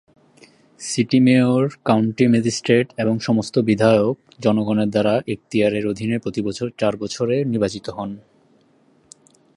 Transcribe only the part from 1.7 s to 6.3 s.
county magistrate এবং সমস্ত বিধায়ক জনগণের দ্বারা এখতিয়ারের অধীনে